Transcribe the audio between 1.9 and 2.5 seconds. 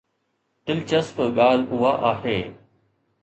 آهي.